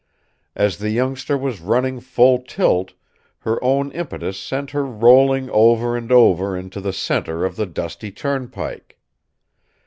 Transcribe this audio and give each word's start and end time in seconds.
As 0.55 0.77
the 0.79 0.89
youngster 0.89 1.37
was 1.37 1.61
running 1.61 1.99
full 1.99 2.39
tilt, 2.41 2.93
her 3.41 3.63
own 3.63 3.91
impetus 3.91 4.39
sent 4.39 4.71
her 4.71 4.83
rolling 4.83 5.47
over 5.51 5.95
and 5.95 6.11
over 6.11 6.57
into 6.57 6.81
the 6.81 6.91
center 6.91 7.45
of 7.45 7.55
the 7.55 7.67
dusty 7.67 8.09
turnpike. 8.11 8.97